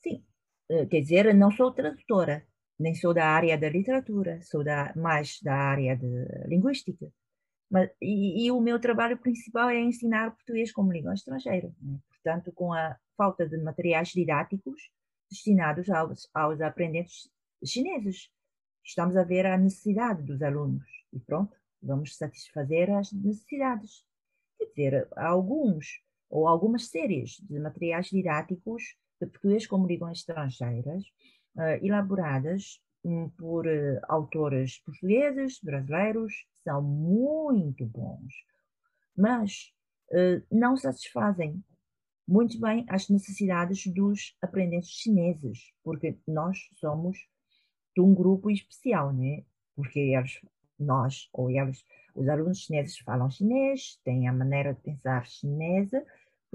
[0.05, 0.19] Eh,
[0.67, 2.45] quer dizer, não sou tradutora,
[2.79, 7.11] nem sou da área da literatura, sou da, mais da área de linguística.
[7.69, 11.73] Mas, e, e, o meu trabalho principal é ensinar português como língua estrangeira.
[11.81, 11.99] Né?
[12.09, 14.89] Portanto, com a falta de materiais didáticos
[15.29, 17.29] destinados aos, aos aprendentes
[17.63, 18.29] chineses,
[18.83, 24.05] estamos a ver a necessidade dos alunos e pronto, vamos satisfazer as necessidades.
[24.57, 31.03] Quer dizer, alguns ou algumas séries de materiais didáticos de português como língua estrangeiras,
[31.55, 38.33] uh, elaboradas um, por uh, autores portugueses, brasileiros, são muito bons,
[39.15, 39.71] mas
[40.09, 41.63] uh, não satisfazem
[42.27, 47.17] muito bem as necessidades dos aprendentes chineses, porque nós somos
[47.95, 49.43] de um grupo especial, né?
[49.75, 50.41] Porque eles,
[50.79, 51.85] nós, ou eles,
[52.15, 56.03] os alunos chineses falam chinês, têm a maneira de pensar chinesa,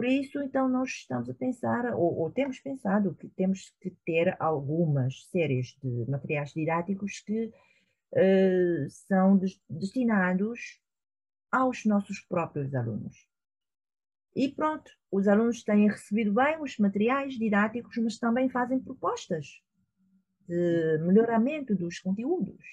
[0.00, 4.34] por isso, então, nós estamos a pensar, ou, ou, temos pensado, que temos que ter
[4.40, 7.52] algumas séries de materiais didáticos que
[8.12, 10.80] uh, são des destinados
[11.52, 13.28] aos nossos próprios alunos.
[14.34, 19.60] E pronto, os alunos têm recebido bem os materiais didáticos, mas também fazem propostas
[20.48, 22.64] de melhoramento dos conteúdos.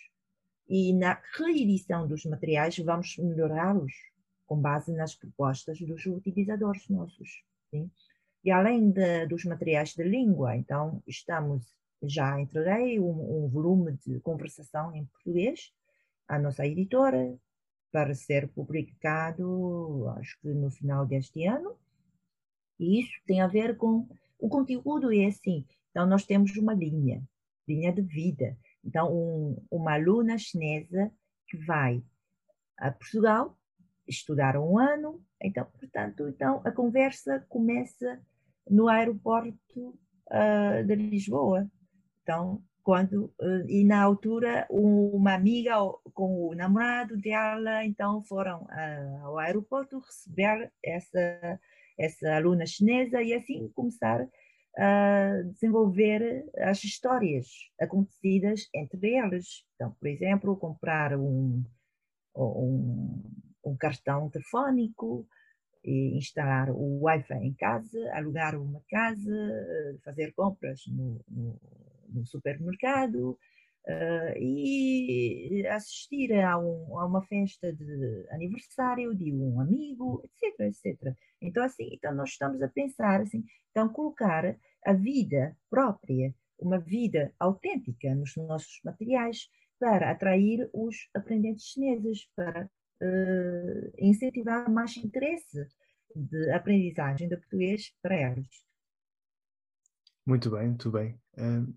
[0.69, 3.91] E na reedição dos materiais vamos melhorá-los
[4.48, 7.43] com base nas propostas dos utilizadores nossos.
[7.70, 7.91] Sim?
[8.43, 14.20] E além de, dos materiais de língua, então estamos, já entreguei um, um volume de
[14.22, 15.74] conversação em português
[16.28, 17.38] à nossa editora,
[17.91, 21.76] para ser publicado, acho que no final deste ano.
[22.80, 24.08] E isso tem a ver com
[24.39, 25.66] o conteúdo é assim.
[25.89, 27.24] Então nós temos uma linha,
[27.68, 28.58] linha de vida.
[28.84, 31.12] Então um, uma aluna chinesa
[31.48, 32.04] que vai
[32.78, 33.58] a Portugal
[34.08, 38.20] estudar um ano, então, portanto, então a conversa começa
[38.70, 39.97] no aeroporto
[40.32, 41.70] uh, de Lisboa.
[42.24, 45.76] Então, quando uh, e na altura uma amiga
[46.14, 51.60] com o namorado dela então foram uh, ao aeroporto receber essa
[51.99, 54.26] essa aluna chinesa e assim começar
[54.78, 57.47] a desenvolver as histórias
[57.82, 59.66] acontecidas entre eles.
[59.76, 61.64] Então, por exemplo, comprar um,
[62.36, 63.24] um
[63.68, 65.28] um cartão telefónico,
[65.84, 71.59] instalar o Wi-Fi em casa, alugar uma casa, eh, fazer compras no, no,
[72.09, 73.38] no supermercado
[73.88, 81.15] uh, e assistir a, um, a, uma festa de aniversário de um amigo, etc, etc.
[81.41, 87.34] Então assim, então nós estamos a pensar assim, então colocar a vida própria, uma vida
[87.39, 89.49] autêntica nos nossos materiais
[89.80, 92.70] para atrair os aprendentes chineses, para
[93.02, 95.68] uh, incentivar mais interesse
[96.16, 98.48] de aprendizagem do português para eles.
[100.26, 101.20] Muito bem, muito bem.
[101.38, 101.74] Uh,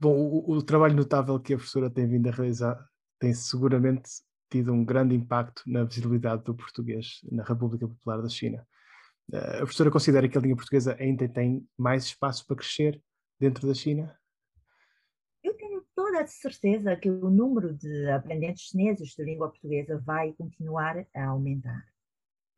[0.00, 2.84] bom, o, o, trabalho notável que a professora tem vindo a realizar
[3.18, 4.10] tem seguramente
[4.50, 8.66] tido um grande impacto na visibilidade do português na República Popular da China.
[9.32, 13.00] Uh, a professora considera que a língua portuguesa ainda tem mais espaço para crescer
[13.38, 14.17] dentro da China?
[16.18, 21.26] Toda a certeza que o número de aprendentes chineses de língua portuguesa vai continuar a
[21.26, 21.86] aumentar.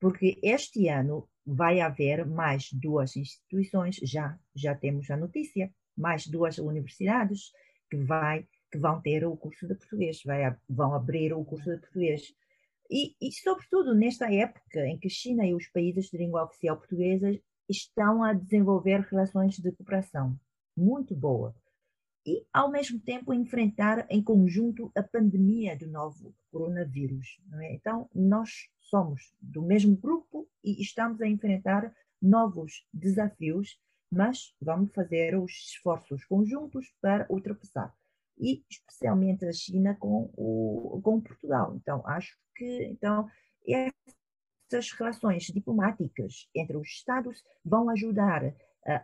[0.00, 6.58] Porque este ano vai haver mais duas instituições, já, já temos a notícia, mais duas
[6.58, 7.52] universidades
[7.90, 11.80] que, vai, que vão ter o curso de português, vai, vão abrir o curso de
[11.80, 12.32] português.
[12.90, 17.38] E, e, sobretudo, nesta época em que China e os países de língua oficial portuguesa
[17.68, 20.38] estão a desenvolver relações de cooperação
[20.74, 21.54] muito boa
[22.26, 27.40] e, ao mesmo tempo, enfrentar em conjunto a pandemia do novo coronavírus.
[27.60, 27.74] É?
[27.74, 33.78] Então, nós somos do mesmo grupo e estamos a enfrentar novos desafios,
[34.10, 37.94] mas vamos fazer os esforços conjuntos para ultrapassar.
[38.38, 41.74] E especialmente a China com, o, com Portugal.
[41.76, 43.28] Então, acho que então,
[43.66, 48.54] essas relações diplomáticas entre os Estados vão ajudar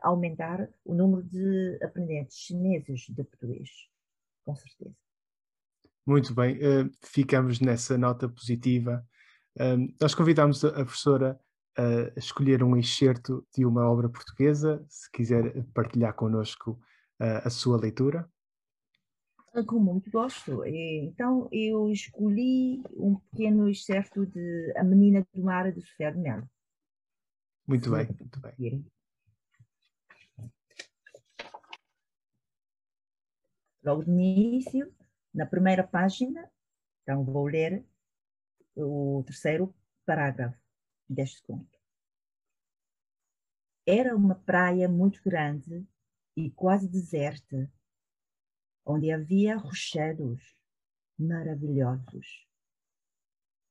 [0.03, 3.71] aumentar o número de aprendentes chineses de português,
[4.45, 4.95] com certeza.
[6.07, 9.05] Muito bem, uh, ficamos nessa nota positiva.
[9.57, 11.39] Uh, nós convidamos a, professora
[11.77, 16.81] a escolher um excerto de uma obra portuguesa, se quiser partilhar connosco
[17.21, 18.31] uh, a sua leitura.
[19.53, 20.65] Ah, com muito gosto.
[20.65, 26.49] Então, eu escolhi um pequeno excerto de A Menina do Mar de Sofia de Mello.
[27.67, 28.87] Muito bem, muito bem.
[33.87, 34.93] Logo início,
[35.33, 36.51] na primeira página,
[37.03, 37.87] então vou ler
[38.75, 39.73] o terceiro
[40.05, 40.59] parágrafo
[41.09, 41.79] deste conto.
[43.87, 45.87] Era uma praia muito grande
[46.37, 47.73] e quase deserta,
[48.85, 50.43] onde havia rochedos
[51.17, 52.45] maravilhosos.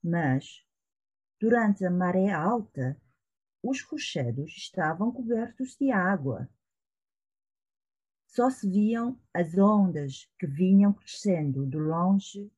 [0.02, 0.66] Mas,
[1.40, 2.98] durante a maré alta,
[3.62, 6.50] os rochedos estavam cobertos de água
[8.36, 12.52] só se viam as ondas que vinham crescendo de longe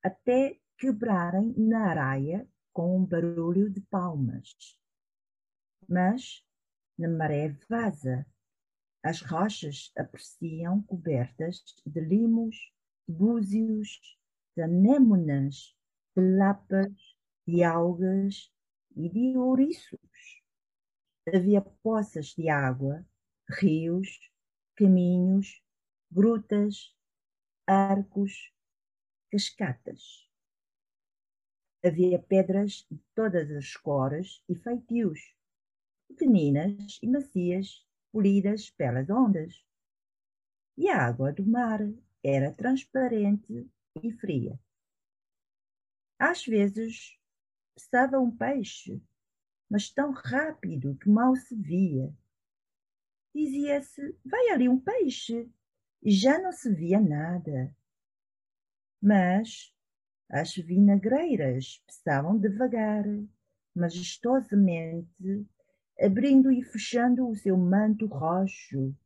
[0.00, 4.54] até quebrarem na areia com um barulho de palmas.
[5.88, 6.44] Mas,
[6.96, 8.24] na maré vaza,
[9.02, 12.72] as rochas apareciam cobertas de limos,
[13.08, 13.98] de búzios,
[14.56, 15.76] de anémonas,
[16.16, 16.92] de lapas,
[17.44, 18.52] de algas
[18.94, 19.98] e de ouriços.
[21.34, 23.04] Havia poças de água,
[23.48, 24.20] rios,
[24.76, 25.62] caminhos,
[26.10, 26.94] grutas,
[27.66, 28.52] arcos,
[29.30, 30.28] cascatas.
[31.84, 35.34] Havia pedras de todas as cores e feitios,
[36.08, 39.64] pequeninas e macias, polidas pelas ondas.
[40.76, 41.80] E a água do mar
[42.22, 43.70] era transparente
[44.02, 44.58] e fria.
[46.18, 47.18] Às vezes
[47.74, 49.02] passava um peixe,
[49.70, 52.12] mas tão rápido que mal se via.
[53.36, 55.46] Dizia-se: vai ali um peixe,
[56.02, 57.70] e já não se via nada.
[58.98, 59.74] Mas
[60.30, 63.04] as vinagreiras passavam devagar,
[63.74, 65.46] majestosamente,
[66.00, 68.96] abrindo e fechando o seu manto roxo,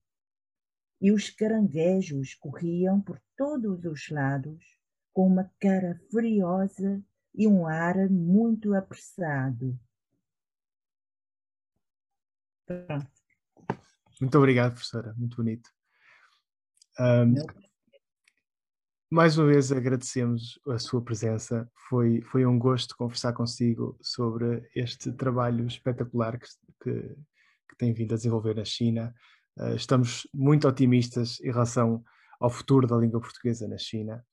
[1.01, 4.65] e os caranguejos corriam por todos os lados,
[5.13, 7.03] com uma cara furiosa
[7.35, 9.77] e um ar muito apressado.
[14.21, 15.15] Muito obrigado, professora.
[15.17, 15.71] Muito bonito.
[16.99, 17.35] Um,
[19.11, 21.69] mais uma vez agradecemos a sua presença.
[21.89, 26.47] Foi, foi um gosto conversar consigo sobre este trabalho espetacular que,
[26.83, 27.01] que,
[27.71, 29.15] que tem vindo a desenvolver na China.
[29.59, 32.05] Uh, estamos muito otimistas em relação
[32.39, 34.25] ao futuro da língua portuguesa na China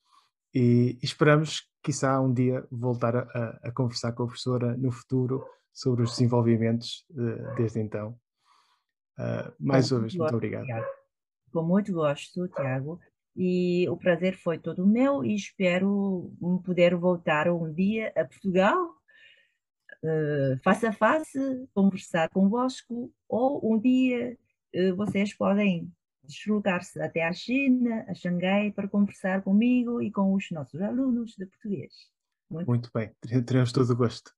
[0.54, 6.04] e esperamos, quiçá, um dia voltar a, a conversar com a professora no futuro sobre
[6.04, 8.20] os desenvolvimentos uh, desde então.
[9.18, 10.68] Uh, mais uma vez, muito obrigado.
[11.52, 13.00] Com muito gosto, Tiago
[13.38, 16.34] e o prazer foi todo meu e espero
[16.66, 18.90] poder voltar um dia a Portugal,
[20.04, 21.40] uh, face a face,
[21.72, 24.36] conversar convosco, ou um dia
[24.76, 25.88] uh, vocês podem
[26.24, 31.46] deslocar-se até à China, a Xangai, para conversar comigo e com os nossos alunos de
[31.46, 31.94] português.
[32.50, 33.12] Muito, Muito bem,
[33.46, 34.32] teremos todo o gosto.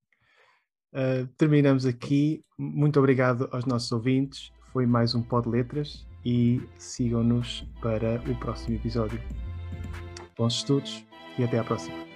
[0.91, 2.43] Uh, terminamos aqui.
[2.57, 4.51] Muito obrigado aos nossos ouvintes.
[4.71, 9.19] Foi mais um Pod Letras e sigam-nos para o próximo episódio.
[10.37, 11.05] Bons estudos
[11.37, 12.08] e até à próxima.